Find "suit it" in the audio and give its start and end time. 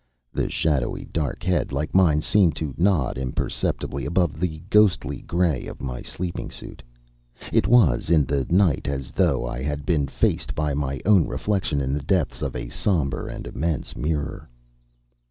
6.49-7.67